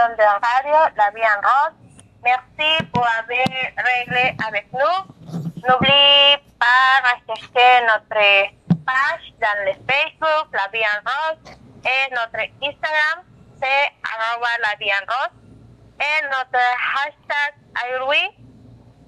[0.00, 1.74] Station de radio, La Vie en Rose.
[2.24, 3.46] Merci pour avoir
[3.76, 5.12] réglé avec nous.
[5.68, 8.48] N'oubliez pas de rechercher notre
[8.86, 11.52] page dans le Facebook, La Vie en Rose,
[11.84, 13.24] et notre Instagram,
[13.60, 15.36] c'est arroba La Vie en Rose,
[16.00, 16.64] et notre
[16.96, 17.54] hashtag
[17.84, 18.30] aujourd'hui,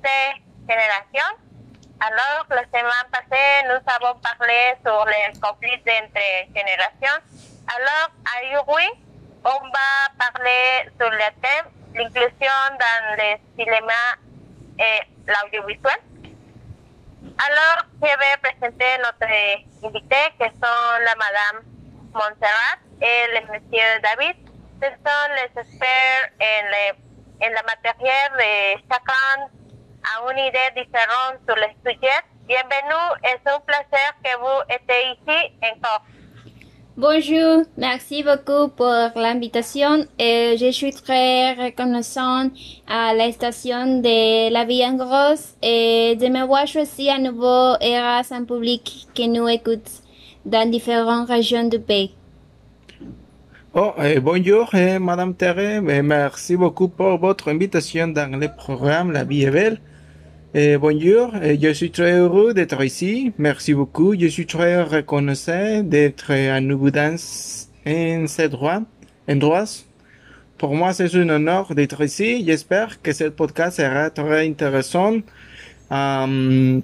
[0.05, 1.39] c'est Génération.
[2.01, 7.23] Alors, la semaine passée, nous avons parlé sur les conflits entre générations.
[7.67, 8.11] Alors,
[8.51, 9.12] aujourd'hui,
[9.45, 14.03] on va parler sur le thème l'inclusion dans le cinéma
[14.79, 16.01] et l'audiovisuel.
[17.39, 19.27] Alors, je vais présenter notre
[19.85, 21.65] invité, qui sont la Madame
[22.15, 24.37] Montserrat et le Monsieur David.
[24.81, 29.51] Ce sont les experts en, le, en la matière de chacun
[30.05, 32.21] a une idée différente sur le sujet.
[32.47, 36.03] Bienvenue, c'est un plaisir que vous êtes ici encore.
[36.99, 42.53] Bonjour, merci beaucoup pour l'invitation et je suis très reconnaissante
[42.87, 47.77] à la station de La Vie en Grosse et de me voir aussi à nouveau
[47.81, 49.89] grâce un public qui nous écoute
[50.45, 52.15] dans différentes régions du pays.
[53.73, 59.13] Oh, eh, bonjour, eh, Madame Terre, eh, merci beaucoup pour votre invitation dans le programme
[59.13, 59.81] La Vie est belle.
[60.55, 63.33] Eh, bonjour, eh, je suis très heureux d'être ici.
[63.39, 64.15] Merci beaucoup.
[64.15, 68.83] Je suis très reconnaissant d'être à nouveau dans cet endroit.
[70.59, 72.45] Pour moi, c'est un honneur d'être ici.
[72.45, 75.21] J'espère que ce podcast sera très intéressant.
[75.91, 76.83] Um,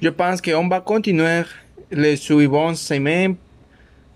[0.00, 1.42] je pense qu'on va continuer
[1.90, 3.36] les suivantes semaines.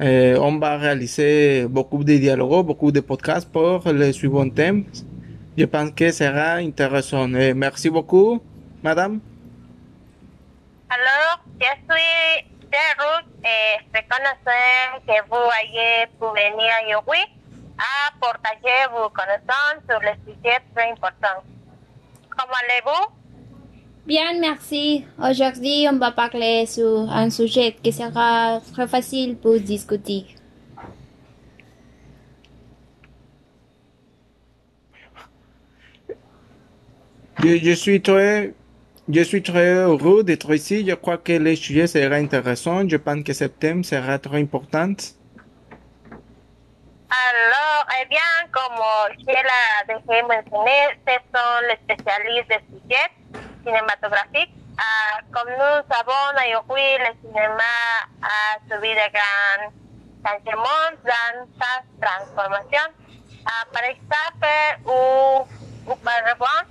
[0.00, 4.84] Eh, on va réaliser beaucoup de dialogues, beaucoup de podcasts pour les suivants thèmes.
[5.56, 7.34] Je pense que sera intéressant.
[7.34, 8.40] Eh, merci beaucoup,
[8.82, 9.20] madame.
[10.88, 17.24] Alors, je suis très heureux et reconnaissant que vous ayez pu venir aujourd'hui
[17.78, 21.42] à partager vos connaissances sur le sujet très important.
[22.30, 23.14] Comment allez-vous?
[24.06, 25.04] Bien, merci.
[25.18, 30.26] Aujourd'hui, on va parler sur un sujet qui sera très facile pour discuter.
[37.42, 38.52] Je, je suis très,
[39.08, 40.86] je suis très heureux d'être ici.
[40.86, 42.86] Je crois que le sujet sera intéressant.
[42.86, 44.92] Je pense que ce thème sera très important.
[47.10, 48.84] Alors, eh bien, como
[49.18, 53.10] je la dejé mencionar, ce sont les spécialistes des sujets
[53.64, 54.54] cinématographiques.
[54.78, 57.72] Ah, comme nous savons, aujourd'hui, le cinéma
[58.22, 59.72] a subi de grands
[60.24, 62.86] changements dans sa transformation.
[63.46, 64.54] Ah, par exemple,
[64.86, 65.48] ou,
[65.90, 66.62] auparavant,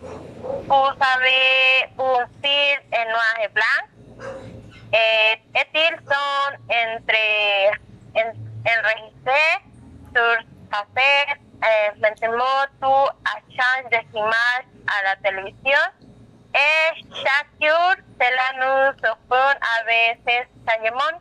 [0.42, 3.82] vous avez un film en noir et blanc.
[4.94, 7.26] Et, et ils sont entre,
[8.16, 8.30] en,
[8.66, 9.60] enregistrés
[10.16, 10.38] sur
[10.72, 11.40] cassette.
[11.62, 13.10] Eh, maintenant, tout
[13.52, 15.84] change d'images à la télévision.
[16.56, 19.52] Et chaque jour, cela nous surprend
[19.82, 21.20] avec ces changements.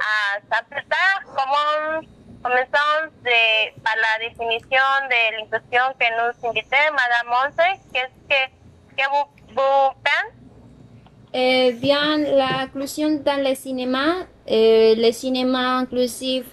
[0.00, 0.40] Ah,
[2.42, 8.00] comenzamos de, par la definición de la inclusión que nos invité, Madame Monse, que,
[8.96, 10.46] que vous, vous pensez?
[11.32, 16.46] Eh, bien, l'inclusion dans le cinéma, euh, le cinéma inclusif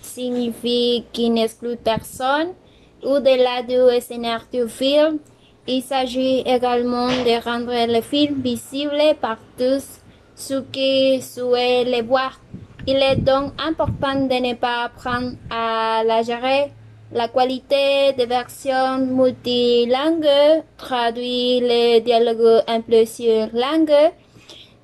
[0.00, 2.54] signifie qu'il n'exclut personne.
[3.02, 5.18] Au-delà du scénario du film,
[5.66, 10.00] il s'agit également de rendre le film visible par tous
[10.34, 12.40] ceux qui souhaitent le voir.
[12.86, 16.72] Il est donc important de ne pas apprendre à la gérer.
[17.12, 24.12] La qualité des versions multilingues traduit les dialogues en plusieurs langues,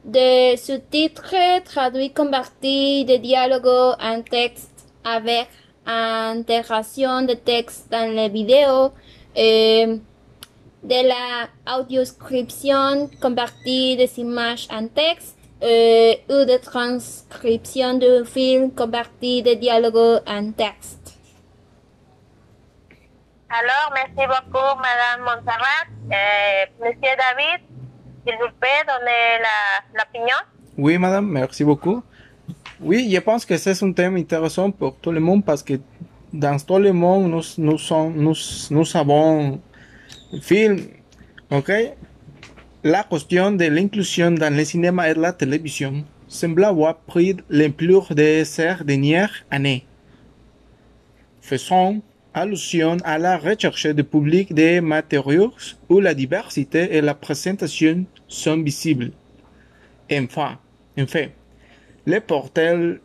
[0.05, 5.47] des sous-titres traduits convertis des dialogues en texte avec
[5.87, 8.91] intégration de texte dans les vidéos,
[9.37, 9.87] et
[10.83, 19.43] de la audioscription convertie des images en texte, euh, ou de transcription de film converti
[19.43, 21.15] de dialogues en texte.
[23.49, 25.87] Alors, merci beaucoup, Madame Montserrat.
[26.11, 27.61] Eh, Monsieur David,
[28.27, 30.37] s'il vous plaît, donnez la- l'opinion.
[30.77, 32.03] Oui, madame, merci beaucoup.
[32.81, 35.75] Oui, je pense que c'est un thème intéressant pour tout le monde parce que
[36.33, 38.35] dans tout le monde, nous, nous, sommes, nous,
[38.71, 39.61] nous avons
[40.43, 40.79] film,
[41.51, 41.73] ok?
[42.87, 48.45] La question de l'inclusion dans le cinéma et la télévision semble avoir pris l'ampleur de
[48.45, 49.85] ces dernières années.
[51.41, 52.01] Faisons
[52.33, 55.53] allusion à la recherche de public des matériaux
[55.89, 59.11] où la diversité et la présentation sont visibles.
[60.13, 60.57] Enfin,
[60.97, 61.33] en fait,
[62.07, 63.01] le portail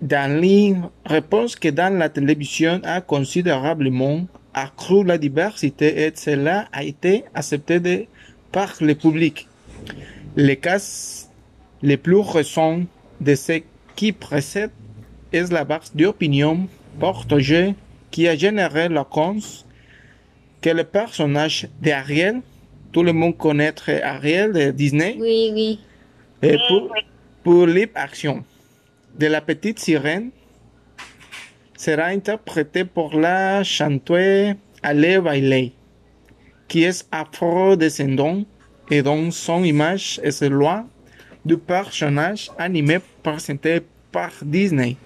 [0.00, 7.24] Danlin répond que dans la télévision a considérablement accru la diversité et cela a été
[7.34, 8.06] accepté de-
[8.54, 9.48] par le public.
[10.36, 10.80] Les cas
[11.82, 12.82] les plus récents
[13.20, 13.60] de ce
[13.96, 14.70] qui précède
[15.32, 16.68] est la base d'opinion
[17.00, 17.74] partagée
[18.12, 19.66] qui a généré la cause
[20.62, 22.40] que le personnage d'Ariel,
[22.92, 25.80] tout le monde connaît Ariel de Disney, Oui, oui.
[26.40, 26.94] et pour,
[27.42, 28.44] pour action
[29.18, 30.30] de la petite sirène
[31.76, 35.72] sera interprétée par la chanteuse Ale Bailey,
[36.74, 38.42] qui est afro-descendant
[38.90, 40.84] et dont son image est loin
[41.44, 43.80] du personnage animé présenté
[44.10, 44.96] par Disney.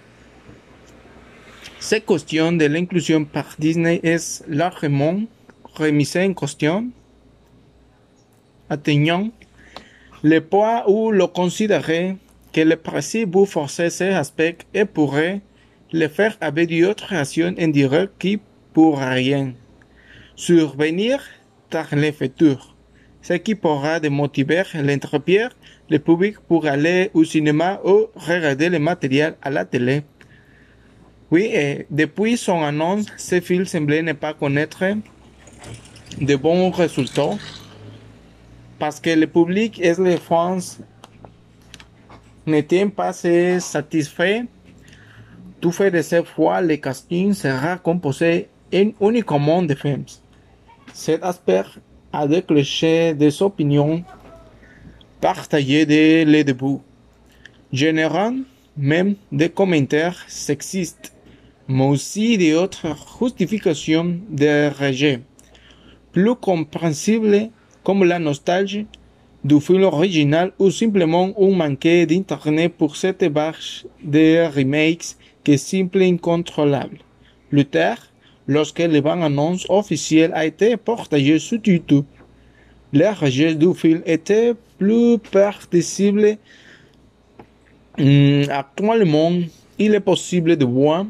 [1.79, 5.21] Cette question de l'inclusion par Disney est largement
[5.75, 6.87] remise en question,
[8.71, 9.29] atteignant
[10.23, 12.17] le point où l'on considérait
[12.51, 15.43] que le principe vous forcer ces aspects et pourrait
[15.93, 18.41] le faire avec d'autres actions indirectes qui
[18.73, 19.53] pour rien
[20.35, 21.21] survenir
[23.21, 25.49] Ce qui pourra démotiver l'entreprise,
[25.91, 30.03] le public pour aller au cinéma ou regarder le matériel à la télé.
[31.31, 34.83] Oui, et depuis son annonce, ce film semblait ne pas connaître
[36.21, 37.37] de bons résultats
[38.79, 40.59] parce que le public et les fans
[42.47, 44.45] n'étaient pas satisfaits.
[45.61, 50.05] Tout fait de cette fois, le casting sera composé en- uniquement de femmes.
[51.01, 51.63] Cet aspect
[52.13, 54.03] a déclenché des opinions
[55.21, 56.79] partagées dès le début,
[57.73, 58.35] générant
[58.77, 61.15] même des commentaires sexistes,
[61.69, 65.21] mais aussi d'autres justifications de rejet,
[66.11, 67.51] plus compréhensibles
[67.85, 68.89] comme la nostalgie
[69.45, 73.55] du film original ou simplement un manque d'internet pour cette vague
[74.03, 76.99] de remakes qui est simple et incontrôlable.
[78.49, 82.05] Lorsque le bande annonce officielle a été partagée sur YouTube,
[82.93, 85.19] le rejet du film était plus.
[87.99, 89.33] Hum, Actuellement,
[89.79, 91.05] il est possible de voir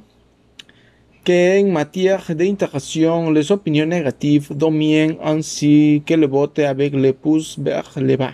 [1.25, 7.93] qu'en matière d'interaction, les opinions négatives dominent ainsi que le vote avec les pouces vers
[7.96, 8.32] le bas.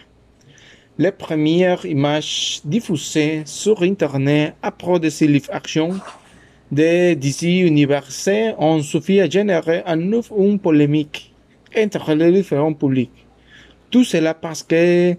[0.97, 5.91] Les premières images diffusées sur Internet après de ces live action
[6.75, 8.29] de DC Universe
[8.59, 11.33] ont suffi à générer à nouveau une polémique
[11.77, 13.27] entre les différents publics.
[13.91, 15.15] Tout cela parce que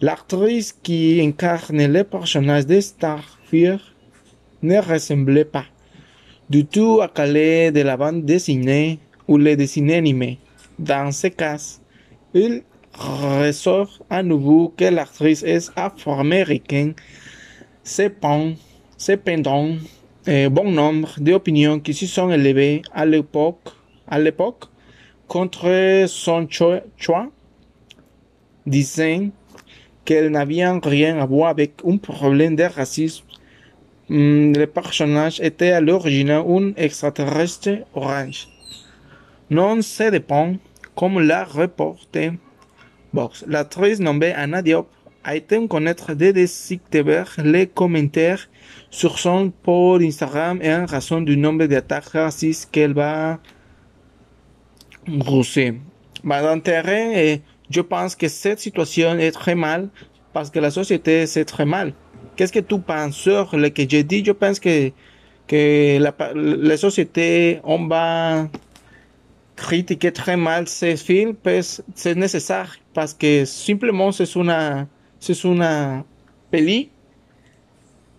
[0.00, 3.94] l'actrice qui incarne le personnage de Starfire
[4.62, 5.66] ne ressemblait pas
[6.50, 10.38] du tout à Calais de la bande dessinée ou le dessin animé.
[10.78, 11.78] Dans ce cas,
[12.34, 12.62] il
[12.92, 16.94] ressort à nouveau que l'actrice est afro-américaine.
[17.84, 18.52] Cependant
[20.26, 23.68] bon nombre d'opinions qui se sont élevées à l'époque,
[24.06, 24.64] à l'époque
[25.26, 27.28] contre son cho- choix,
[28.66, 29.30] disant
[30.04, 33.24] qu'elle n'avait rien à voir avec un problème de racisme
[34.08, 38.48] Hmm, le personnage était à l'origine un extraterrestre orange.
[39.48, 40.56] Non se dépend,
[40.96, 42.32] comme l'a reporté
[43.14, 43.44] Box.
[43.46, 44.88] L'actrice nommée Anna Diop
[45.24, 47.04] a été connaître de détecter
[47.42, 48.48] les commentaires
[48.92, 53.40] sur son post Instagram et en raison du nombre d'attaques racistes qu'elle va
[55.20, 55.80] reçu.
[56.22, 59.88] D'intérêt, et je pense que cette situation est très mal
[60.34, 61.94] parce que la société c'est très mal.
[62.36, 64.22] Qu'est-ce que tu penses sur ce que j'ai dit?
[64.24, 64.90] Je pense que,
[65.48, 68.48] que la, société, on va
[69.56, 74.86] critiquer très mal ces films, pues c'est nécessaire parce que simplement c'est une,
[75.18, 76.04] c'est une
[76.50, 76.91] peli.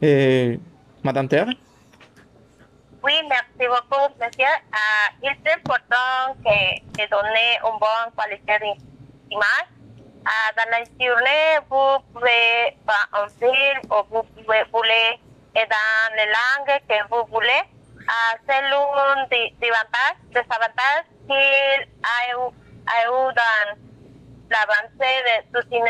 [0.05, 0.59] Eh,
[1.01, 1.47] Madame Terre?
[3.01, 4.53] Oui, merci beaucoup, monsieur.
[4.73, 8.59] Ah, il est que de donner une bonne qualité
[9.29, 9.69] d'image.
[10.57, 12.75] Dans la journée, vous pouvez
[13.13, 15.21] un film ou vous pouvez voler
[15.55, 16.15] et dans
[16.85, 17.63] que vous voulez.
[18.05, 21.93] Ah, c'est l'un des, avantages, des avantages qu'il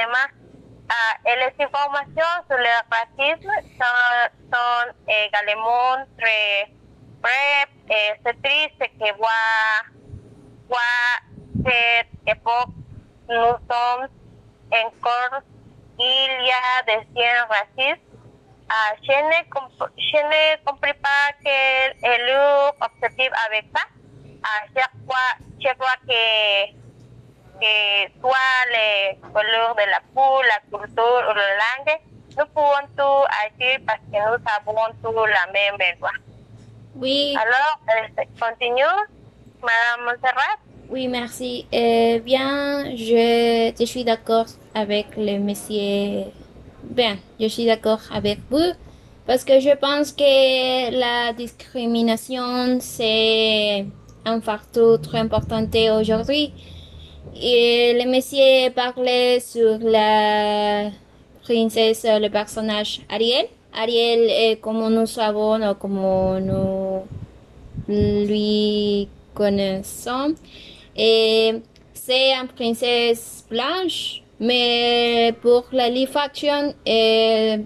[0.05, 0.42] a.
[0.89, 3.49] Ah, et les informations sur le racisme
[3.79, 6.67] sont, sont également très
[7.21, 9.85] brèves et c'est triste que voir,
[10.67, 11.21] voir
[11.65, 12.69] cette époque,
[13.29, 14.07] nous sommes
[14.71, 15.41] encore,
[15.99, 18.01] il y a des signes racistes.
[18.69, 23.83] Ah, je, ne comp- je ne comprends pas quel est leur objectif avec ça.
[24.43, 26.82] À chaque fois, je crois que
[27.59, 31.99] que soit les couleurs de la peau, la culture ou la langue,
[32.37, 36.09] nous pouvons tout agir parce que nous avons tous la même loi.
[36.95, 37.79] Oui, Alors,
[38.39, 38.83] continue,
[39.61, 40.57] Madame Montserrat.
[40.89, 41.65] oui, merci.
[41.73, 44.45] Euh, bien, je, je suis d'accord
[44.75, 46.25] avec le monsieur.
[46.83, 48.73] Bien, je suis d'accord avec vous
[49.25, 53.85] parce que je pense que la discrimination, c'est
[54.25, 55.63] un facteur très important
[55.97, 56.53] aujourd'hui.
[57.35, 60.91] Le monsieur parlait sur la
[61.43, 63.47] princesse, le personnage Ariel.
[63.73, 65.99] Ariel, est comme nous savons, ou comme
[66.39, 67.03] nous
[67.87, 70.35] lui connaissons,
[70.95, 77.57] c'est une princesse blanche, mais pour la live action, euh,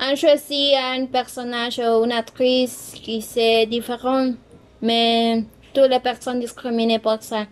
[0.00, 4.32] on choisit un personnage ou une actrice qui c'est différent,
[4.80, 7.46] mais toutes les personnes discriminées pour ça.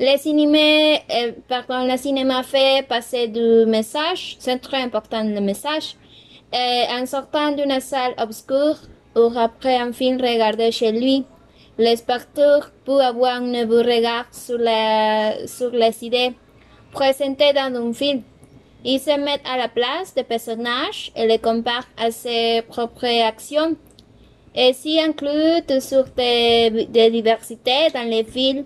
[0.00, 0.58] Le cinéma,
[1.10, 5.96] euh, pardon, le cinéma fait passer du message, c'est très important le message.
[6.54, 8.76] Euh, en sortant d'une salle obscure
[9.16, 11.24] ou après un film regardé chez lui,
[11.78, 16.32] le spectateur peut avoir un nouveau regard sur, la, sur les idées
[16.92, 18.22] présentées dans un film.
[18.84, 23.74] Il se met à la place des personnages et les compare à ses propres actions.
[24.54, 28.64] Et s'y inclut toutes sortes de, de diversité dans les films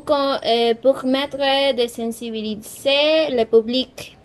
[0.00, 1.36] pour, euh, pour mettre
[1.76, 4.16] de sensibiliser le public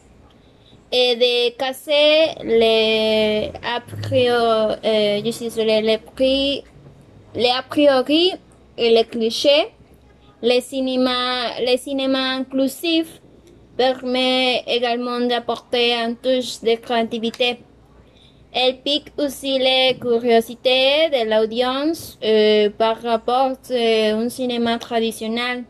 [0.92, 6.64] et de casser les a priori, désolée, les, pri-
[7.36, 8.34] les a priori
[8.78, 9.68] et les clichés.
[10.42, 13.22] Le cinéma, le cinéma inclusif
[13.76, 17.60] permet également d'apporter un touche de créativité.
[18.60, 25.64] Elle pique aussi les curiosités de l'audience euh, par rapport à un cinéma traditionnel.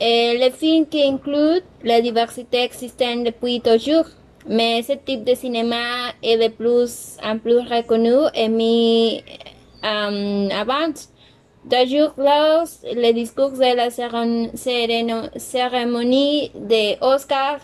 [0.00, 4.06] Et le film qui inclut la diversité existante depuis toujours,
[4.48, 9.22] mais ce type de cinéma est de plus en plus reconnu et mis
[9.82, 10.94] en avant.
[11.66, 13.90] D'ailleurs, lors le discours de la
[15.36, 17.60] cérémonie- des Oscars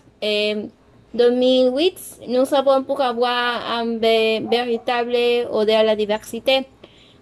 [1.14, 5.16] 2008, nous avons pour avoir un vé- véritable
[5.50, 6.66] ode à la diversité.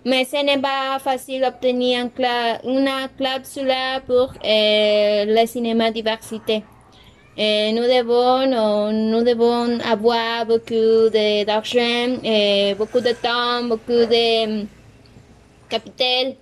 [0.04, 2.08] Mais ce n'est pas facile d'obtenir
[2.64, 3.72] une clausule
[4.06, 6.64] pour euh, le cinéma diversité.
[7.37, 10.75] Et nous devons, euh, nous devons avoir beaucoup
[11.14, 14.64] de- d'argent, et beaucoup de temps, beaucoup de euh,
[15.68, 16.34] capital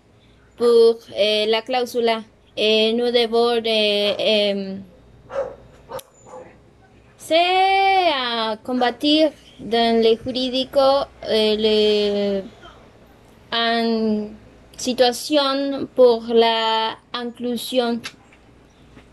[0.57, 0.97] pour
[1.49, 2.11] la clausule.
[2.57, 3.61] Et nous devons
[7.21, 12.43] euh, c'est à combattre dans les juridiques euh, le,
[13.53, 14.31] en
[14.77, 18.01] situation pour la inclusion.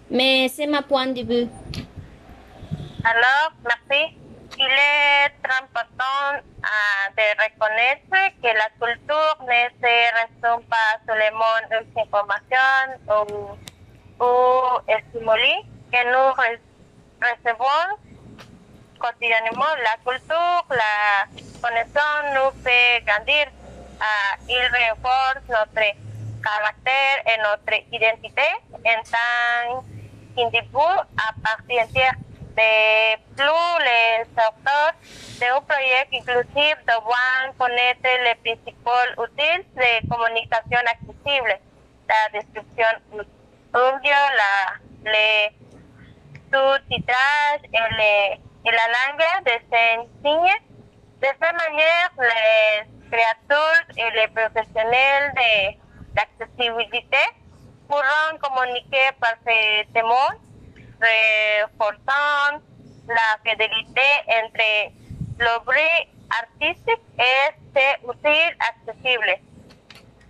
[0.09, 1.47] Mais c'est ma point de vue.
[3.03, 4.15] Alors, merci.
[4.59, 12.01] Il est important ah, de reconnaître que la culture ne se résume pas seulement aux
[12.01, 14.27] informations ou, ou
[15.09, 15.53] stimuli
[15.91, 16.33] que nous
[17.21, 17.97] re- recevons
[18.99, 19.75] quotidiennement.
[19.83, 21.27] La culture, la
[21.61, 23.47] connaissance nous fait grandir.
[23.99, 25.87] Ah, il renforce notre
[26.43, 29.83] caractère et notre identité en tant
[30.35, 32.13] qu'individu à part entière.
[32.57, 34.93] De plus, les auteurs
[35.39, 41.59] d'un projet inclusif doivent connaître les principaux outils de communication accessible,
[42.09, 42.91] la description
[43.73, 45.51] audio, la, les
[46.53, 49.51] sous-titrage et, les- et la langue de
[50.23, 50.59] signes.
[51.21, 55.77] De cette manière, les créateurs et les professionnels de
[56.15, 57.17] l'accessibilité
[57.87, 60.29] pourront communiquer parfaitement,
[61.01, 62.59] reforçant
[63.07, 64.91] la fidélité entre
[65.39, 66.07] l'objet
[66.41, 69.37] artistique et ses outils accessibles.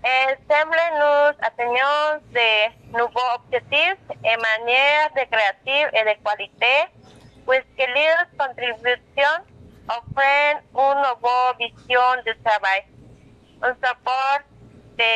[0.07, 6.75] Et semble nous atteignons de nouveaux objectifs et manières de créative et de qualité,
[7.45, 9.37] puisque leurs contributions
[9.89, 12.83] offrent une nouvelle vision du travail,
[13.61, 14.43] un support
[14.97, 15.13] de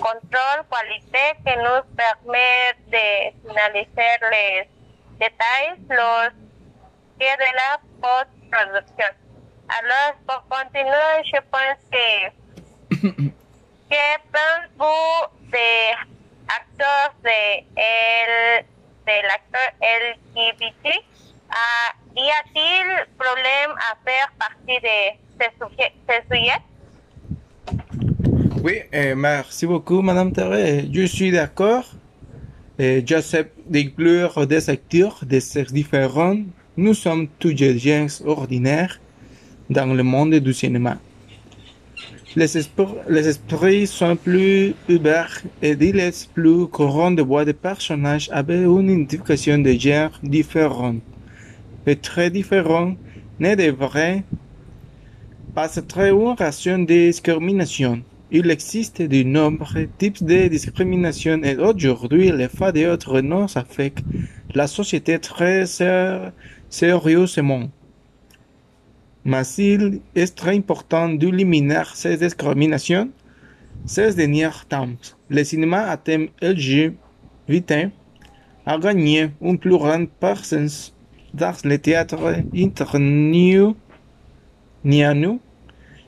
[0.00, 3.06] contrôle qualité que nous permet de
[3.46, 4.68] finaliser les
[5.20, 6.30] détails los
[7.20, 9.12] que de la post-production.
[9.68, 13.34] Alors, pour continuer, je pense que
[13.94, 15.70] ¿Qué pensó de
[16.48, 18.66] actores de el
[19.06, 19.26] del
[19.78, 20.84] LGBT?
[21.48, 22.86] Ah, ¿Y a-t-il
[23.16, 24.96] problème à faire partie de
[25.38, 26.60] ce sujet?
[28.64, 30.88] Oui, euh, merci beaucoup, Madame Thérèse.
[30.92, 31.84] Je suis d'accord.
[32.80, 36.38] Euh, J'accepte d'inclure des acteurs de sexes différents
[36.76, 38.98] nous sommes tous des gens ordinaires
[39.70, 40.98] dans le monde du cinéma.
[42.36, 48.28] Les, esprits, les sont plus ouverts et il est plus courant de voir des personnages
[48.32, 51.00] avec une identification de genre différente
[51.86, 52.98] et très différente
[53.38, 54.24] ne devrait
[55.54, 58.02] pas être une ration de discrimination.
[58.32, 64.02] Il existe de nombreux types de discrimination et aujourd'hui le fait d'être non affecte
[64.54, 65.66] la société très
[66.68, 67.68] sérieusement.
[69.24, 73.10] Mais il est très important d'éliminer ces discriminations
[73.86, 74.88] ces derniers temps.
[75.28, 77.90] Le cinéma à thème LGBT
[78.66, 80.94] a gagné une plus grande présence
[81.34, 83.74] dans le théâtre international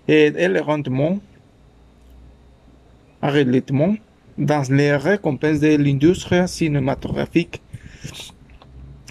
[0.08, 1.18] et elle rendement
[3.22, 3.96] relativement
[4.38, 7.60] dans les récompenses de l'industrie cinématographique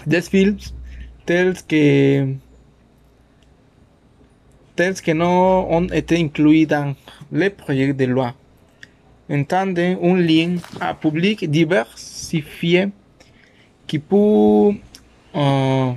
[0.06, 0.58] des films
[1.26, 2.34] tels que
[4.76, 6.94] tels que non ont été inclus dans
[7.32, 8.34] les projets de loi.
[9.28, 12.88] Entendez un lien à public diversifié
[13.86, 14.72] qui peut
[15.34, 15.92] euh,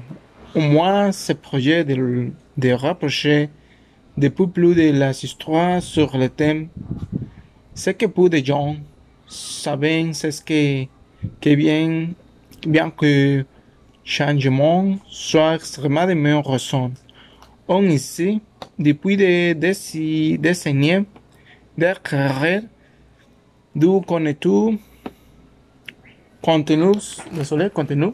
[0.56, 3.50] au moins ce projet de, de rapprocher
[4.18, 6.70] depuis plus de la histoire sur le thème.
[7.76, 8.76] Ce que peu de gens
[9.28, 10.86] savent, c'est ce que,
[11.40, 12.10] que bien,
[12.68, 13.46] bien que
[14.04, 16.92] changement soit extrêmement récent.
[17.68, 18.42] On ici,
[18.78, 21.06] depuis des décennies,
[21.78, 22.64] des carrières
[23.76, 24.80] du contenu,
[26.42, 28.12] contenus, désolé, contenu,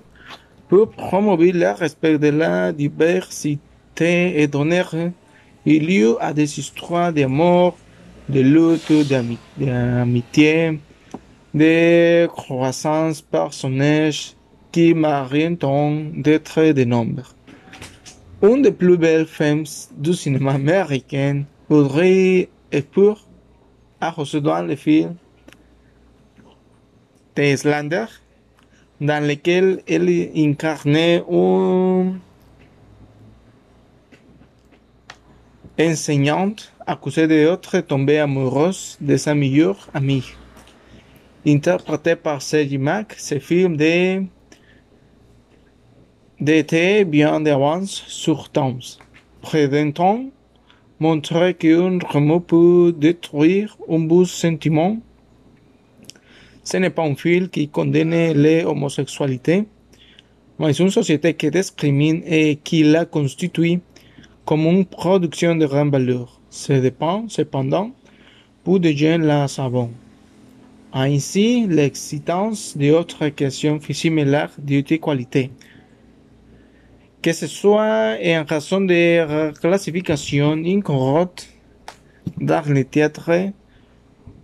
[0.67, 3.59] pour promouvoir le respect de la diversité
[4.41, 4.83] et donner
[5.65, 7.77] lieu à des histoires d'amour,
[8.27, 10.79] de lutte, d'ami- d'amitié,
[11.53, 14.13] de croissance personnelle
[14.71, 15.65] qui méritent
[16.15, 17.34] d'être de nombre.
[18.45, 19.63] Une des plus belles films
[19.97, 23.17] du cinéma américain Audrey Hepburn
[23.99, 25.15] a reçu dans le film
[27.33, 28.05] The Islander,
[29.01, 32.19] dans lequel elle incarnait un
[35.79, 40.33] enseignante accusée d'être tombée amoureuse de sa meilleure amie.
[41.47, 44.23] Interprété par Sergi Mac, ce film de
[46.39, 48.81] d'été bien d'avance sur Thames,
[49.41, 50.25] présentant
[50.99, 54.97] montrer qu'un remous peut détruire un beau sentiment.
[56.63, 59.65] Ce n'est pas un film qui condamne l'homosexualité,
[60.59, 63.79] mais une société qui discrimine et qui la constitue
[64.45, 66.39] comme une production de grande valeur.
[66.49, 67.91] Ça dépend, cependant,
[68.63, 69.89] pour des gens la savent.
[70.93, 75.51] Ainsi, l'existence d'autres questions similaires d'inégalité.
[77.25, 81.49] Que ce soit en raison de classification incorrecte
[82.37, 83.51] dans le théâtre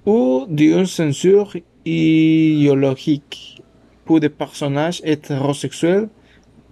[0.03, 3.61] ou d'une censure idéologique
[4.03, 6.09] pour des personnages hétérosexuels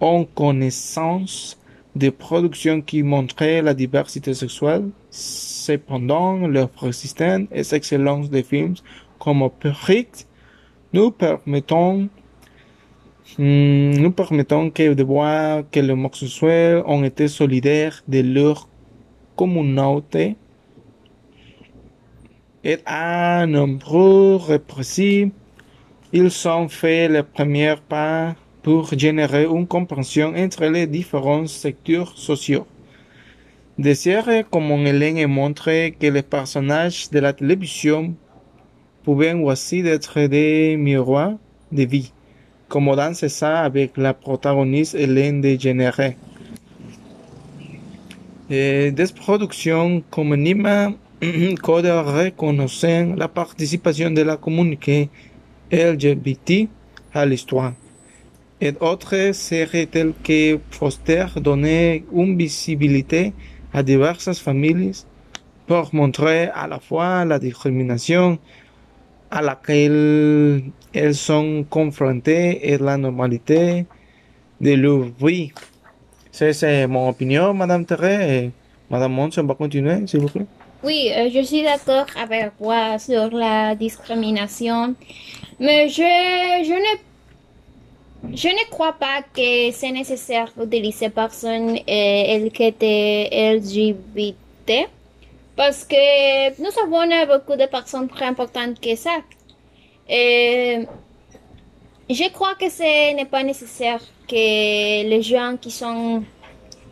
[0.00, 1.56] en connaissance
[1.94, 4.90] des productions qui montraient la diversité sexuelle.
[5.10, 8.74] Cependant, leur persistance et excellence des films
[9.20, 10.26] comme Perfect
[10.92, 12.08] nous permettent Hmm,
[13.38, 18.68] nous permettons que de voir que les homosexuels ont été solidaires de leur
[19.36, 20.36] communauté
[22.62, 25.30] et à nombreux répressifs,
[26.12, 32.66] ils ont fait les premiers pas pour générer une compréhension entre les différents secteurs sociaux.
[33.78, 38.14] Des séries comme Hélène montré que les personnages de la télévision
[39.04, 41.38] pouvaient aussi être des miroirs
[41.72, 42.12] de vie
[42.70, 46.14] comme dans ça avec la protagoniste Hélène DeGeneres.
[48.48, 50.92] Et des productions comme Nima
[51.62, 55.10] Code reconnaissant la participation de la communauté
[55.70, 56.68] LGBT
[57.12, 57.72] à l'histoire.
[58.60, 63.32] Et autres séries telles que Foster donnaient une visibilité
[63.72, 64.92] à diverses familles
[65.66, 68.38] pour montrer à la fois la discrimination
[69.30, 70.62] à laquelle
[70.92, 73.86] elles sont confrontées et la normalité
[74.60, 75.52] de leur vie.
[76.32, 78.30] C'est mon opinion, Madame Thérèse.
[78.30, 78.50] Et
[78.90, 80.46] Madame Mons, on va continuer, s'il vous plaît.
[80.82, 84.94] Oui, euh, je suis d'accord avec toi sur la discrimination,
[85.58, 86.02] mais je,
[88.22, 92.84] ne, crois pas que c'est nécessaire d'utiliser personnes euh, LGBT
[95.56, 99.18] parce que nous avons beaucoup de personnes très importantes que ça.
[100.08, 100.86] Et
[102.08, 106.22] je crois que ce n'est pas nécessaire que les gens qui sont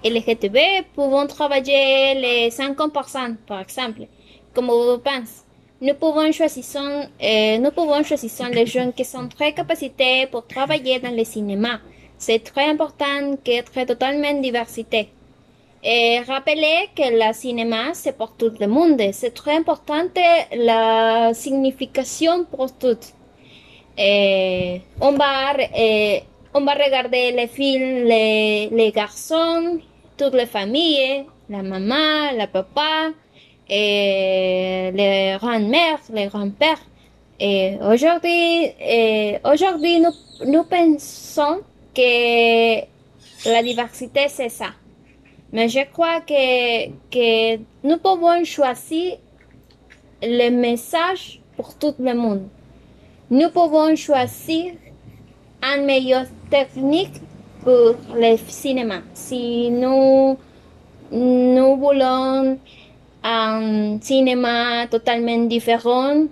[0.05, 0.57] LGTB
[0.95, 4.03] pouvons travailler les 50%, par exemple,
[4.55, 5.43] comme vous pensez.
[5.81, 6.83] Nous pouvons choisir,
[7.23, 11.81] euh, nous pouvons choisir les gens qui sont très capacités pour travailler dans le cinéma.
[12.17, 15.09] C'est très important qu'être totalement diversité.
[15.83, 19.01] Et rappelez que le cinéma, c'est pour tout le monde.
[19.13, 20.09] C'est très important
[20.57, 23.15] la signification pour tous.
[23.97, 25.55] Et on va,
[26.55, 29.79] on va regarder les films, les, garçons,
[30.17, 33.11] toutes les familles, la maman, la papa,
[33.69, 36.83] les grands-mères, les grands-pères.
[37.39, 38.73] Et aujourd'hui,
[39.45, 41.61] aujourd'hui, nous, nous pensons
[41.95, 42.81] que
[43.49, 44.71] la diversité, c'est ça.
[45.53, 49.17] Mais je crois que, que nous pouvons choisir
[50.23, 52.49] le message pour tout le monde.
[53.31, 54.75] Nous pouvons choisir
[55.63, 57.21] une meilleure technique
[57.63, 59.01] pour le cinéma.
[59.15, 60.39] Si nous,
[61.11, 62.59] nous voulons
[63.23, 66.27] un cinéma totalement différent,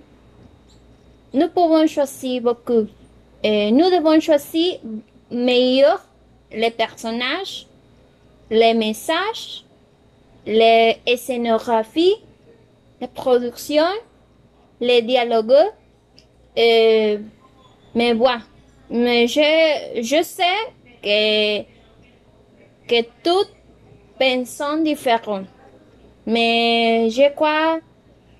[1.33, 2.87] nous pouvons choisir beaucoup.
[3.43, 4.79] Nous devons choisir
[5.29, 6.03] meilleur
[6.51, 7.67] les personnages,
[8.49, 9.65] les messages,
[10.45, 12.15] les scénographies,
[13.01, 13.83] les productions,
[14.79, 15.71] les dialogues,
[16.55, 17.19] et
[17.93, 18.39] mes voix.
[18.89, 20.43] Mais je, je sais
[21.03, 21.61] que,
[22.87, 23.49] que tout
[24.19, 25.43] pensent différent.
[26.25, 27.79] Mais je crois,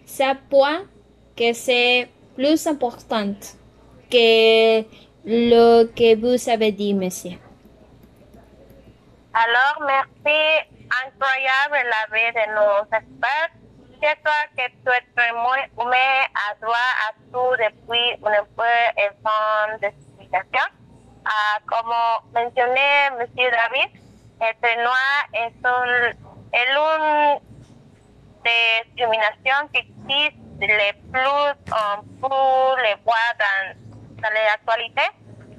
[0.06, 0.82] c'est point
[1.36, 3.34] que c'est plus important
[4.10, 4.84] que
[5.26, 7.38] le que vous avez dit, monsieur.
[9.40, 10.40] Alors, merci
[11.06, 13.52] incroyable la vie de nos experts.
[14.02, 20.66] J'espère que tu es très humé à toi, à tout depuis une peu fin d'explication.
[21.24, 23.90] Ah, como mencioné, Monsieur David,
[24.40, 26.18] el noir es un,
[26.52, 27.40] el un
[28.44, 33.78] de discriminación que existe le plus um, pour les voix dans,
[34.20, 35.02] dans l'actualité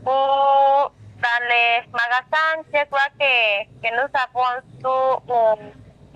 [0.05, 5.57] ou dans les magasins, je crois que, que nous avons tout un,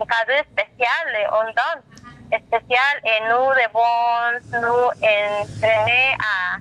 [0.01, 1.83] un cadeau spécial, un don
[2.31, 6.59] spécial et nous devons nous entraîner à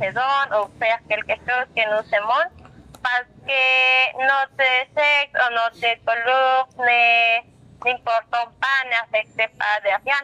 [0.00, 2.48] saison ou faire quelque chose que nous aimons
[3.02, 3.62] parce que
[4.18, 6.68] notre sexe ou notre couleur
[7.84, 10.20] n'importe pas, n'affecte pas de rien.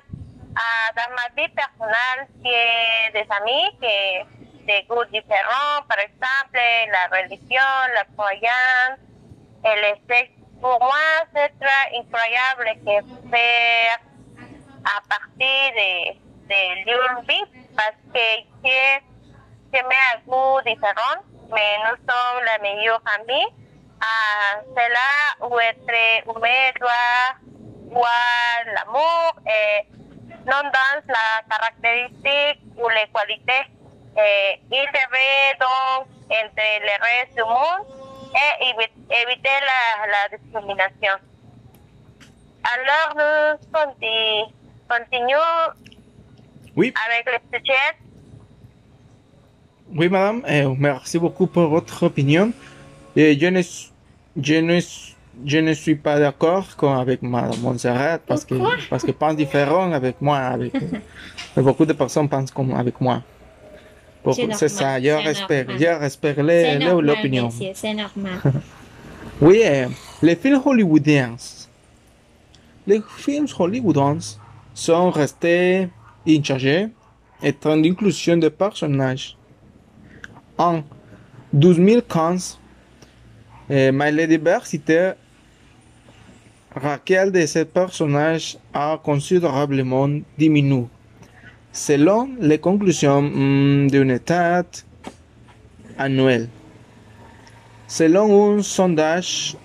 [0.59, 4.36] Ah, dans ma vie personnelle, j'ai des amis qui
[4.66, 6.59] des goûts différents, par exemple
[6.92, 8.98] la religion, la croyance
[9.64, 10.33] et le sexe.
[10.61, 13.98] Pour moi, c'est très incroyable que faire
[14.85, 16.12] à partir de,
[16.48, 18.20] de leur vie parce que
[18.64, 19.02] j'ai
[19.72, 23.46] que me un goût différent, mais nous sommes la meilleure amie.
[24.00, 27.35] Ah, c'est là où être humain doit
[27.90, 29.87] voir l'amour et
[30.46, 33.75] non dans la caractéristique ou les qualités.
[34.18, 37.87] Et il devrait donc entre le reste du monde
[38.35, 41.16] et éviter la, la discrimination.
[42.74, 43.59] Alors nous
[44.88, 45.72] continuons
[46.76, 46.92] oui.
[47.07, 47.96] avec le sujet
[49.94, 52.52] Oui, madame, eh, merci beaucoup pour votre opinion.
[53.14, 53.62] Et je ne,
[54.42, 54.81] je ne,
[55.44, 56.66] je ne suis pas d'accord
[56.98, 58.55] avec madame Montserrat parce que,
[58.90, 60.38] parce que pense différent avec moi.
[60.38, 60.72] Avec,
[61.57, 63.22] beaucoup de personnes pensent comme avec moi.
[64.32, 67.50] C'est ça, je respecte, je respecte l'opinion.
[67.50, 68.40] C'est normal.
[69.40, 69.86] oui, eh,
[70.22, 71.36] les films hollywoodiens.
[72.86, 74.18] Les films hollywoodiens
[74.74, 75.88] sont restés
[76.26, 76.88] inchangés
[77.42, 79.36] étant l'inclusion de personnages
[80.58, 80.82] en
[81.52, 82.58] 2015,
[83.70, 85.12] eh, la diversité
[86.76, 90.84] Raquel de ces personnages a considérablement diminué,
[91.76, 94.84] selon les conclusions mm, d'une étude
[95.98, 96.48] annuelle.
[97.86, 99.56] Selon un sondage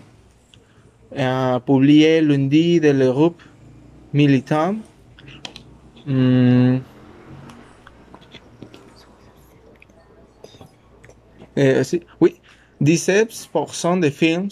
[1.15, 3.41] eh, publié lundi de l'Europe
[4.13, 4.75] militant,
[11.57, 11.83] Euh,
[12.21, 12.35] oui,
[12.81, 14.47] 17% des films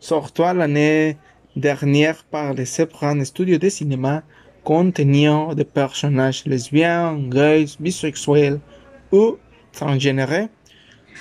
[0.00, 1.16] sortis l'année
[1.56, 2.90] dernière par les sept
[3.24, 4.22] studios de cinéma
[4.66, 8.60] contenaient des personnages lesbiens, gays, bisexuels
[9.12, 9.38] ou
[9.72, 10.48] transgénérés,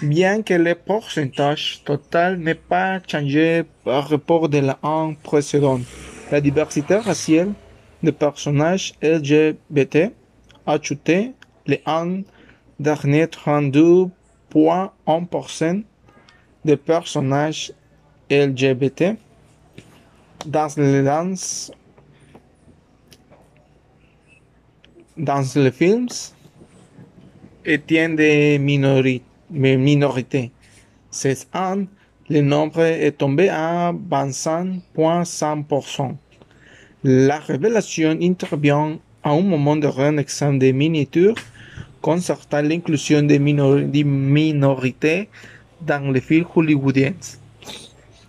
[0.01, 5.79] bien que le pourcentage total n'ait pas changé par rapport à l'an précédent.
[6.31, 7.53] La diversité raciale
[8.01, 10.11] des personnages LGBT
[10.65, 11.31] a chuté
[11.67, 12.23] les an
[12.79, 14.09] dernier 32
[14.55, 15.83] 6,1%
[16.63, 17.73] de personnages
[18.31, 19.17] LGBT
[20.45, 21.71] dans les danses
[25.17, 26.07] dans les films
[27.65, 30.51] étant des minori- minorités.
[31.09, 31.87] Cette année,
[32.29, 36.15] le nombre est tombé à 25,5%.
[37.03, 41.35] La révélation intervient à un moment de un examen de miniatures
[42.01, 45.29] concernant l'inclusion des, des minorités
[45.81, 47.13] dans les films hollywoodiens.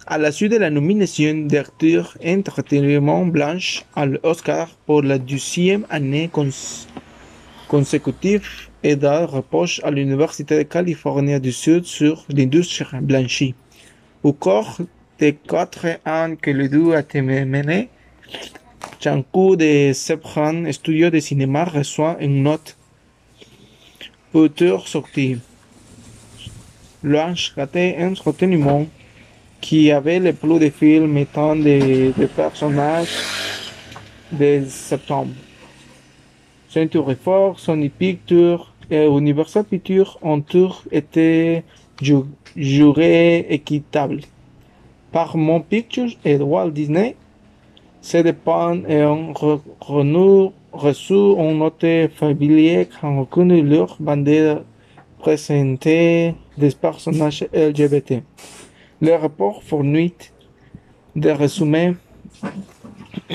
[0.08, 6.30] À la suite de la nomination d'Arthur Entertainment Blanche à l'Oscar pour la deuxième année
[6.32, 6.86] cons-
[7.66, 13.56] consécutive et d'un reproche à l'Université de Californie du Sud sur l'industrie blanchie.
[14.22, 14.78] Au cours
[15.18, 17.88] des quatre ans que le duo a été mené,
[19.00, 22.76] Chankou de Sepran Studio de cinéma reçoit une note
[24.32, 25.38] auteur sortie.
[27.02, 28.86] Blanche raté un entreteniment
[29.66, 33.08] qui avait le plus de films étant des, personnages
[34.30, 35.32] de septembre.
[36.68, 41.64] Century Fox, Sony Pictures et Universal Pictures ont tous été
[42.00, 44.20] ju- jurés équitables.
[45.10, 47.16] Paramount Pictures et Walt Disney
[48.00, 54.60] se dépendent et ont re- reçu une note familière qui ont reconnu leur bandère
[55.18, 58.22] présentée des personnages LGBT.
[59.00, 60.14] Le rapport fournit
[61.14, 61.94] des résumés.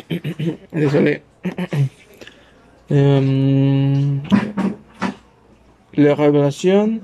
[0.74, 1.21] Désolé.
[2.93, 4.17] Euh,
[5.93, 7.00] la révélation,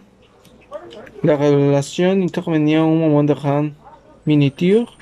[1.24, 3.72] la révélation intervenait au moment de rendre
[4.26, 4.98] miniature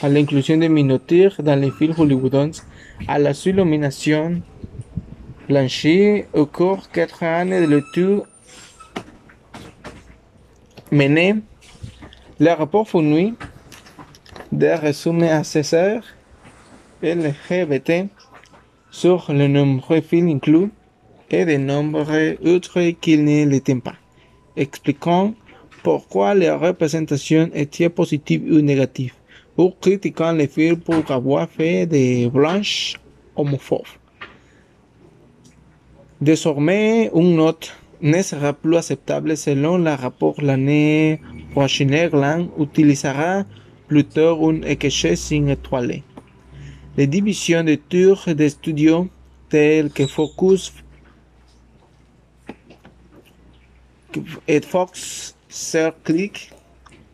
[0.00, 2.50] à l'inclusion des minorités dans les films hollywoodiens
[3.06, 4.42] à la seule nomination
[5.48, 8.22] blanchie au cours quatre années de l'étude
[10.90, 11.36] menée.
[12.42, 13.34] Le rapport fournit
[14.50, 16.00] des résumés à César
[17.02, 18.06] LGBT
[18.90, 20.70] sur le nombreux films inclus
[21.30, 23.96] et de nombreux autres qui ne l'étaient pas,
[24.56, 25.34] expliquant
[25.82, 29.12] pourquoi les représentations étaient positives ou négatives,
[29.58, 32.98] ou critiquant les films pour avoir fait des blanches
[33.36, 33.84] homophobes.
[36.22, 41.20] Désormais, une note ne sera plus acceptable selon le rapport l'année
[41.56, 43.44] Irlande utilisera
[43.88, 46.02] plutôt une échelle sin étoilée.
[46.96, 49.08] Les divisions de tours de studio
[49.48, 50.72] telles que Focus
[54.46, 56.52] et Fox Circlic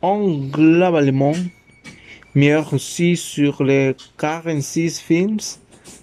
[0.03, 1.35] ont globalement
[2.35, 5.39] mieux réussi sur les 46 films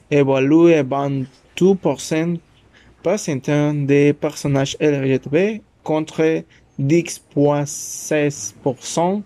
[0.09, 2.37] évalués à 22%
[3.03, 6.43] présentant des personnages LGBT contre
[6.79, 9.21] 10,16%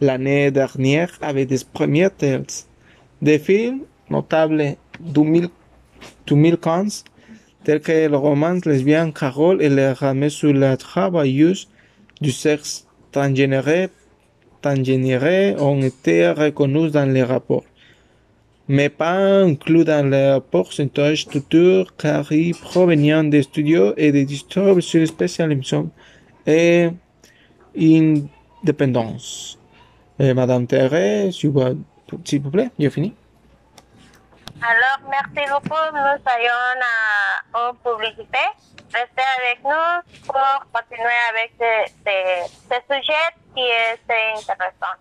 [0.00, 2.44] l'année dernière avec des premiers tels.
[3.22, 3.80] Des films
[4.10, 5.48] notables 2000
[6.26, 7.04] 2015
[7.64, 11.68] tels que le roman lesbien Carole et le ramé sur la travailleuse
[12.20, 13.88] du sexe transgénéré,
[15.58, 17.64] ont été reconnus dans les rapports,
[18.68, 25.06] mais pas inclus dans le pourcentage total car ils provenaient des studios et des distributeurs
[25.06, 25.84] spécialisés
[26.46, 26.90] et
[27.76, 29.58] indépendance.
[30.18, 33.14] Madame Thérèse, s'il vous plaît, j'ai fini.
[34.62, 35.84] Alors, merci beaucoup.
[35.92, 38.44] Nous allons à une publicité.
[38.92, 39.94] Restez avec nous
[40.26, 41.74] pour continuer avec ce,
[42.88, 44.00] sujet qui est
[44.36, 44.96] intéressant.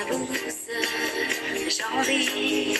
[0.00, 2.78] Je j'en ris.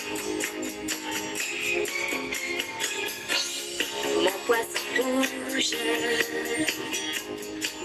[4.23, 5.09] Mon poisson
[5.51, 5.77] bouge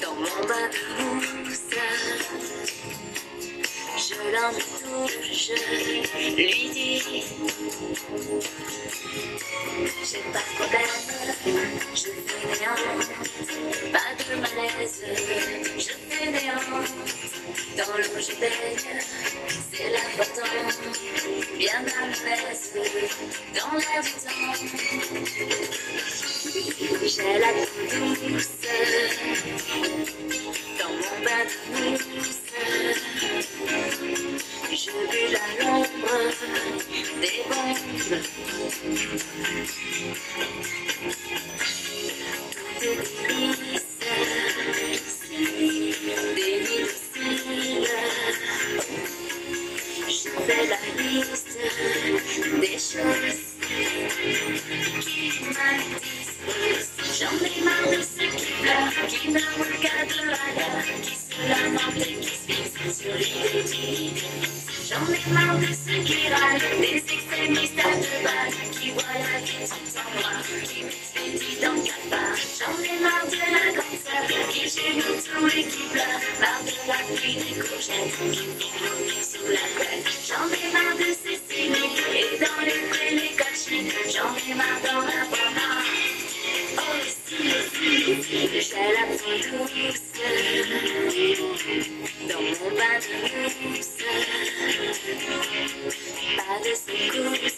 [0.01, 0.69] dans mon bain
[0.99, 1.59] douce.
[3.97, 5.51] Je l'en touche,
[6.35, 7.23] lui dis.
[10.05, 10.62] J'ai pas
[89.13, 89.21] Don't
[92.41, 93.04] move, but
[93.62, 94.04] lose.
[96.36, 97.52] But it's a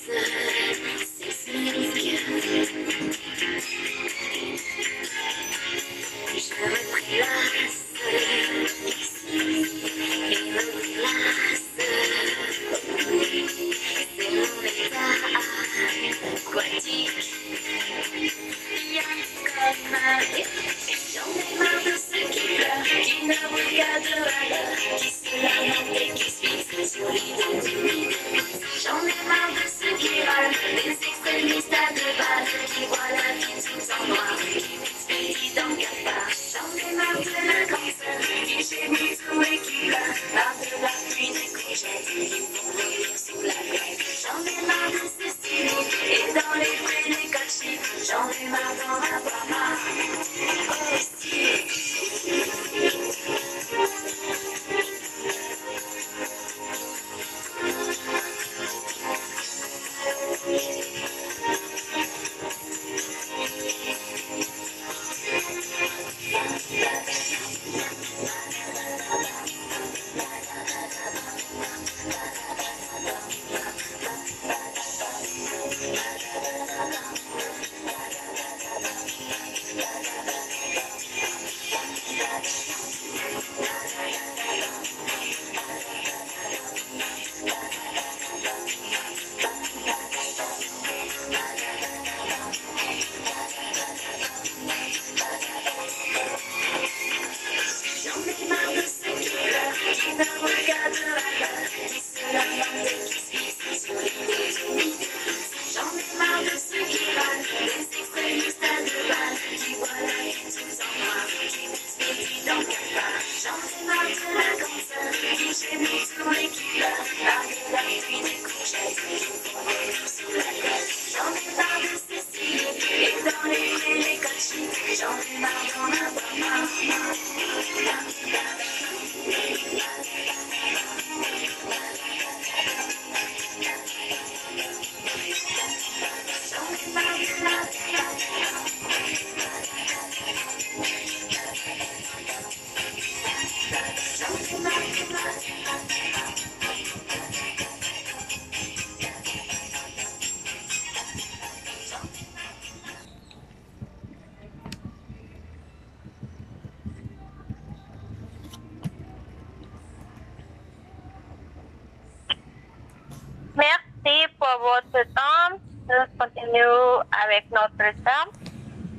[166.55, 168.29] venu avec notre femme.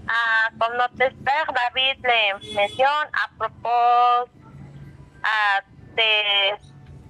[0.08, 4.30] Ah, comme notre David le menciona a propósito
[5.24, 5.60] ah,
[5.96, 6.12] de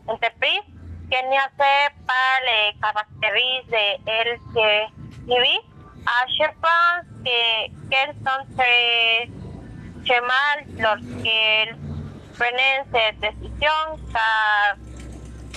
[0.06, 0.62] entreprise
[1.10, 4.70] que ni sepa les eh, caractéristiques de él que
[5.26, 5.60] viví,
[6.38, 6.48] je
[7.24, 8.06] que,
[8.56, 9.28] très,
[10.78, 11.74] los que
[13.20, 13.86] decisión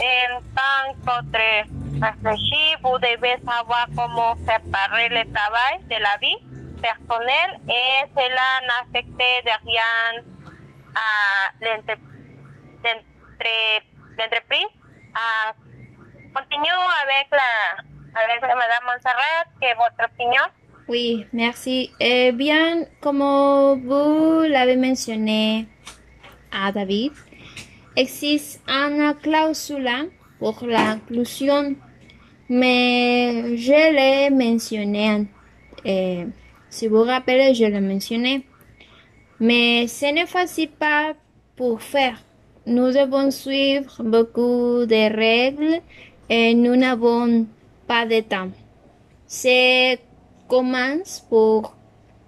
[0.01, 6.35] en tant Asnajibu debes agua como ferparrele tabay de la vi,
[6.81, 10.23] personel es eh, el anafecte de rian
[10.95, 12.09] a l'entreprise.
[15.13, 15.55] a
[16.33, 17.83] continúo avec la,
[18.21, 20.45] avec la madame Montserrat, que vuestra opinión.
[20.87, 21.91] Oui, merci.
[21.99, 25.67] Eh, bien, como vous l'avez mencioné
[26.51, 27.11] a David,
[27.95, 30.07] existe una cláusula
[30.39, 31.75] pour l'inclusion,
[32.47, 35.27] mais je l'ai mentionné.
[35.85, 36.25] Eh,
[36.69, 38.45] si vous vous rappelez, je l'ai mentionné.
[39.39, 41.13] Mais ce n'est facile pas
[41.55, 42.21] pour faire.
[42.65, 45.81] Nous devons suivre beaucoup de règles
[46.29, 47.45] et nous n'avons
[47.87, 48.49] pas de temps.
[49.25, 49.99] C'est
[50.47, 51.75] commence pour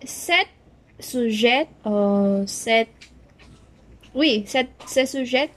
[0.03, 0.47] sept
[0.99, 2.45] sujets, euh,
[4.13, 5.49] oui, sept, sept sujets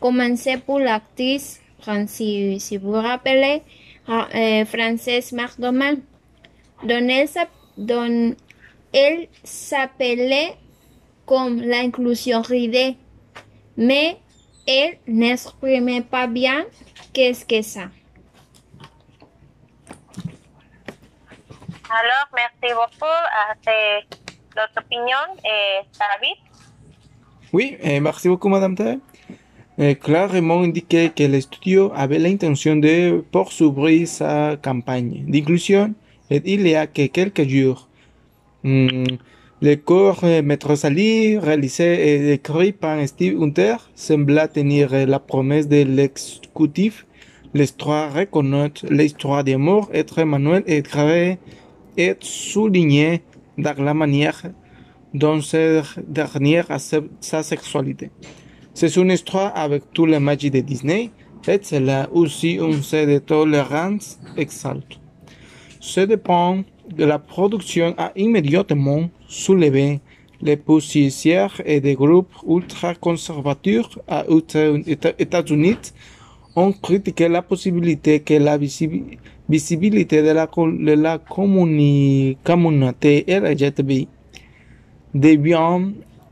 [0.00, 1.60] pour l'actrice
[2.06, 3.62] si, si vous vous rappelez,
[4.08, 5.98] euh, Frances McDormand,
[6.82, 8.34] dont
[8.92, 10.56] elle, s'appelait
[11.26, 12.96] comme l'inclusion ridée,
[13.76, 14.16] mais
[14.66, 16.64] elle n'exprimait pas bien
[17.12, 17.88] qu'est-ce que ça.
[21.90, 23.18] Alors, merci beaucoup.
[23.32, 24.00] Ah, C'est
[24.56, 25.40] notre opinion.
[25.44, 26.36] Et David,
[27.52, 28.96] Oui, merci beaucoup, Madame Terre.
[29.80, 35.94] Eh, clairement indiqué que le studio avait l'intention de poursuivre sa campagne d'inclusion
[36.30, 37.88] et il y a que quelques jours.
[38.64, 39.04] Hmm,
[39.62, 39.76] le
[40.24, 47.06] eh, Maître Sali, réalisé et écrit par Steve Hunter, sembla tenir la promesse de l'exécutif.
[47.54, 51.36] L'histoire reconnaît l'histoire d'amour entre Emmanuel et Grave
[51.96, 53.22] est soulignée
[53.56, 54.42] dans la manière
[55.14, 58.10] dont cette dernière accepte sa sexualité.
[58.80, 61.10] C'est une histoire avec tous les magies de Disney
[61.48, 65.00] et c'est aussi un set de tolérance exalte.
[65.80, 69.98] Ce dépend de la production a immédiatement soulevé
[70.40, 73.98] les poussières et des groupes ultra-conservateurs
[74.28, 74.42] aux
[75.18, 75.78] États-Unis
[76.54, 79.18] ont critiqué la possibilité que la visibi-
[79.48, 80.48] visibilité de la,
[80.94, 81.18] la
[82.44, 84.06] communauté LGTBI
[85.12, 85.80] devient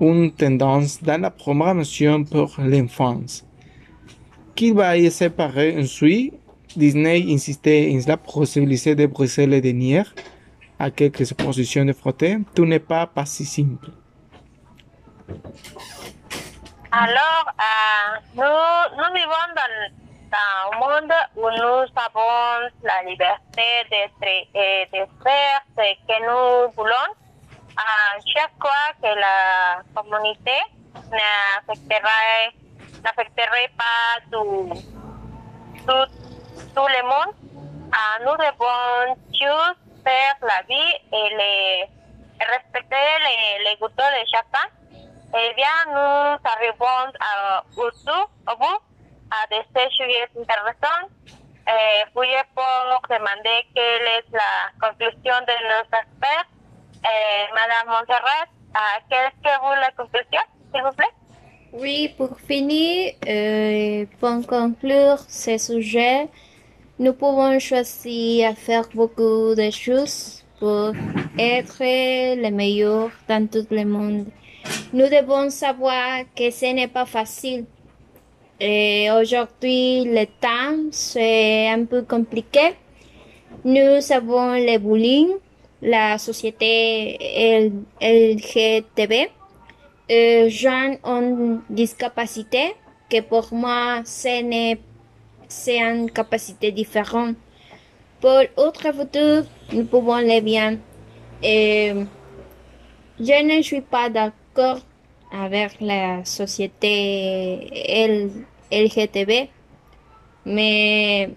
[0.00, 3.44] une tendance dans la programmation pour l'enfance.
[4.54, 6.34] Qu'il va y séparer ensuite,
[6.76, 10.14] Disney insistait en la possibilité de briser les dernières
[10.78, 12.38] à quelques positions de frotter.
[12.54, 13.90] Tout n'est pas, pas si simple.
[16.90, 24.86] alors, ah, nous, nous vivons dans un monde où nous avons la liberté d'être et
[24.92, 27.25] de faire ce que nous voulons.
[27.76, 30.56] À chaque fois que la communauté
[31.10, 32.52] n'affecterait
[33.04, 34.70] n'affecterait pas tout,
[35.86, 36.06] tout,
[36.74, 37.34] tout le monde,
[37.92, 41.88] ah, nous devons juste faire la vie et les,
[42.40, 44.68] respecter les, les goûts de chacun.
[45.38, 48.80] Eh bien, nous arrivons à, au, tout- au bout
[49.30, 51.08] à de ces sujets intéressants.
[51.68, 56.46] Eh, veuillez pour demander quelle est la conclusion de nos experts.
[57.04, 58.46] Eh, Madame Montserrat,
[59.08, 60.40] qu'est-ce que vous la conclusion,
[60.72, 61.14] s'il vous plaît?
[61.72, 66.28] Oui, pour finir, euh, pour conclure ce sujet,
[66.98, 70.92] nous pouvons choisir à faire beaucoup de choses pour
[71.38, 74.26] être les meilleurs dans tout le monde.
[74.92, 77.66] Nous devons savoir que ce n'est pas facile.
[78.58, 82.74] Et aujourd'hui, le temps, c'est un peu compliqué.
[83.64, 85.28] Nous avons le bullying,
[85.82, 87.18] la société
[88.00, 89.28] LGTB,
[90.10, 92.74] euh, gens ont discapacité,
[93.10, 94.40] que pour moi, c'est
[95.68, 97.36] une capacité différente.
[98.20, 100.78] Pour autre futur, nous pouvons le bien.
[101.42, 101.92] Et
[103.20, 104.78] je ne suis pas d'accord
[105.32, 107.70] avec la société
[108.72, 109.48] LGTB,
[110.46, 111.30] mais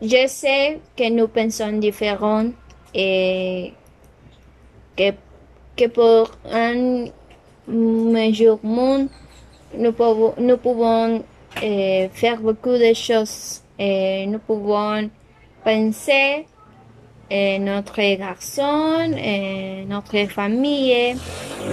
[0.00, 2.50] je sais que nous pensons différents
[2.94, 3.72] et
[4.96, 5.12] que,
[5.76, 7.06] que pour un
[8.62, 9.08] monde,
[9.74, 11.22] nous pouvons, nous pouvons
[11.62, 13.62] euh, faire beaucoup de choses.
[13.78, 15.08] Et nous pouvons
[15.62, 16.46] penser
[17.30, 21.16] euh, notre garçon, euh, notre famille,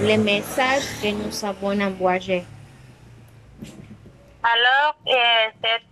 [0.02, 2.44] les messages que nous avons envoyés.
[4.42, 5.82] Alors, eh, c'est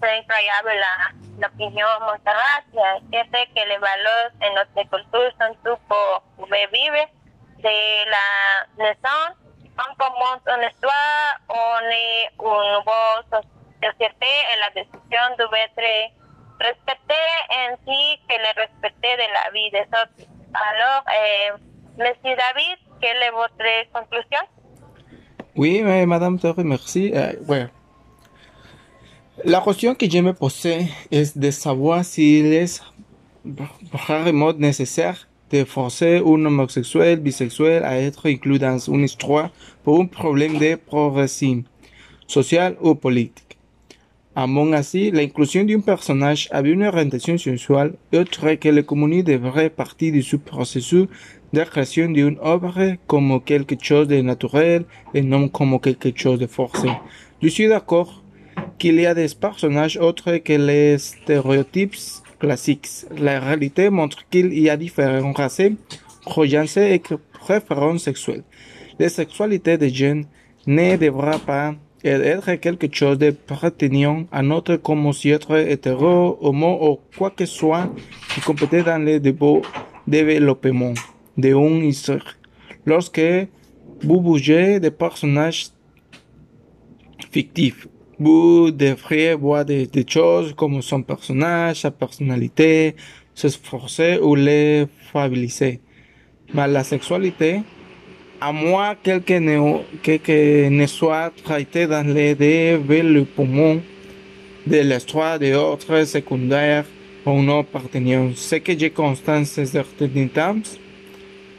[0.00, 2.62] tra- c'est incroyable la- l'opinion Montserrat.
[2.72, 7.06] eh, Je sais que les valeurs en notre culture sont tout pour pouvoir vivre
[7.58, 9.36] de la naissance.
[9.78, 13.48] On commence une histoire, on est une nouvelle so-
[13.82, 16.12] société et la décision doit être
[16.60, 20.28] respectée ainsi que le respect de la vie des autres.
[20.54, 21.50] Alors, eh,
[21.98, 24.40] Monsieur David, quelle est votre conclusion?
[25.56, 27.12] Oui, mais Madame Torre, merci.
[27.14, 27.66] Euh, ouais.
[29.44, 32.82] La question que je me posais est de savoir s'il est
[33.92, 39.50] vraiment nécessaire de forcer un homosexuel, bisexuel à être inclus dans une histoire
[39.84, 41.62] pour un problème de progression
[42.26, 43.58] social ou politique.
[44.34, 50.12] Amun ainsi, l'inclusion d'un personnage avec une orientation sexuelle autre que le commune devrait partie
[50.12, 51.08] de ce processus
[51.52, 56.46] de création d'une œuvre comme quelque chose de naturel et non comme quelque chose de
[56.46, 56.88] forcé.
[57.42, 58.22] Je suis d'accord
[58.78, 61.96] qu'il y a des personnages autres que les stéréotypes
[62.38, 62.88] classiques.
[63.18, 65.62] La réalité montre qu'il y a différentes races,
[66.24, 67.00] croyances et
[67.32, 68.44] préférences sexuelles.
[68.98, 70.24] La sexualité des jeunes
[70.66, 71.74] ne devra pas
[72.04, 77.46] être quelque chose de pertinent à notre comme si être hétéro, homo ou quoi que
[77.46, 77.90] soit
[78.32, 79.18] qui compétait dans le
[80.06, 80.94] développement
[81.36, 82.36] d'une histoire.
[82.84, 83.20] Lorsque
[84.02, 85.68] vous bougez des personnages
[87.30, 87.88] fictifs,
[88.18, 92.94] vous devriez voir des, des choses comme son personnage, sa personnalité,
[93.34, 95.80] s'efforcer ou les favoriser.
[96.54, 97.60] Mais la sexualité,
[98.40, 103.76] à moins qu'elle que ne, que, ne soit traitée dans le développement
[104.66, 106.84] de l'histoire de autres secondaires
[107.24, 108.30] ou non pertinents.
[108.34, 110.62] Ce que j'ai constant ces certains temps,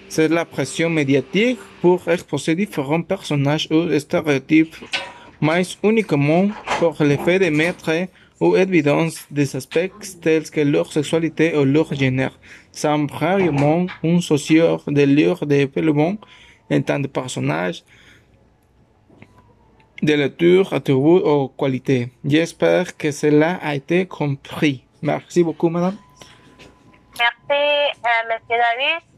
[0.09, 4.75] c'est la pression médiatique pour exposer différents personnages ou stéréotypes,
[5.41, 6.47] mais uniquement
[6.79, 7.91] pour le fait de mettre
[8.39, 12.37] ou évidence des aspects tels que leur sexualité ou leur genre,
[12.71, 16.17] sans vraiment un socio de leur développement
[16.69, 17.83] en tant que personnage,
[20.01, 22.09] de lecture, attributs ou qualités.
[22.23, 24.83] J'espère que cela a été compris.
[25.01, 25.97] Merci beaucoup, madame.
[27.17, 27.63] Merci,
[28.05, 29.16] euh, Monsieur David.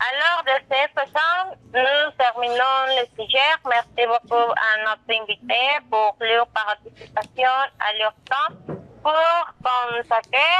[0.00, 3.50] Alors, de cette façon, nous terminons le sujet.
[3.68, 5.58] Merci beaucoup à notre invité
[5.90, 8.54] pour leur participation à leur temps
[9.02, 10.54] pour consacrer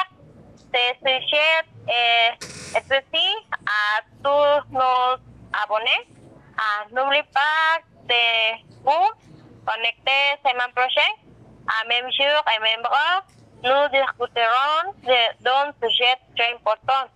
[0.75, 3.27] ce sujet et, et ceci
[3.65, 5.17] à tous nos
[5.63, 6.09] abonnés.
[6.59, 7.79] Ah, N'oubliez pas
[8.09, 9.11] de vous
[9.65, 11.17] connecter semaine prochaine
[11.69, 13.23] à même jour et même heure.
[13.63, 14.95] Nous discuterons
[15.41, 17.07] d'un sujet très important.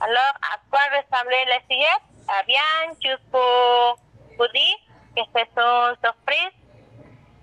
[0.00, 3.98] Alors, à quoi ressemblait Eh bien, juste pour
[4.38, 4.76] vous dire
[5.16, 6.54] que c'est une surprise.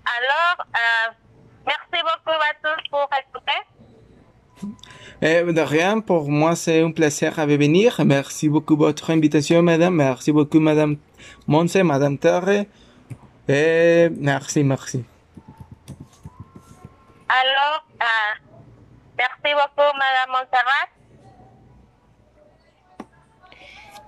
[0.04, 1.12] Alors, euh,
[1.66, 3.62] merci beaucoup à tous pour écouter.
[5.22, 8.00] Eh, de rien, pour moi, c'est un plaisir de venir.
[8.04, 9.94] Merci beaucoup pour votre invitation, madame.
[9.94, 10.96] Merci beaucoup, madame
[11.46, 12.66] Monse, madame Terre.
[13.48, 15.04] Et merci, merci.
[17.28, 18.34] Alors, euh,
[19.18, 20.93] merci beaucoup, Madame Montserrat.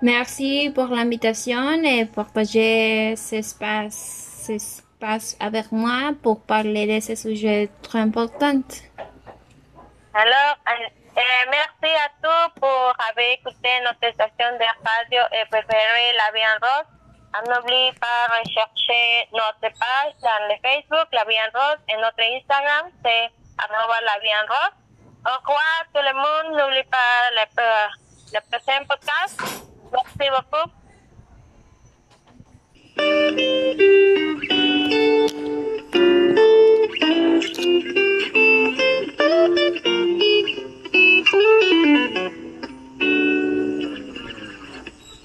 [0.06, 3.98] Merci pour l'invitation et partager cet espace,
[4.46, 4.84] cet
[5.40, 8.62] avec moi pour parler de ce sujet très important.
[10.14, 10.86] Alors, euh,
[11.18, 16.46] euh, merci à tous pour avoir écouté notre station de radio et préféré La Vie
[16.54, 16.90] en Rose.
[17.48, 22.22] N'oubliez pas de rechercher notre page dans le Facebook, La Vie en Rose, et notre
[22.22, 23.26] Instagram, c'est
[23.58, 24.76] arroba La Vie en Rose.
[25.26, 26.60] Au revoir tout le monde.
[26.60, 27.42] N'oubliez pas le,
[28.34, 29.66] le prochain podcast.
[29.92, 30.70] Merci beaucoup.
[41.36, 42.45] Thank you.